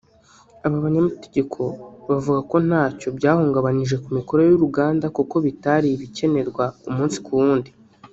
[0.65, 1.61] aba banyamategeko
[2.09, 7.71] bavuga ko ntacyo byahungabanije ku mikorere y’uruganda kuko bitari ibikenerwa umunsi ku wundi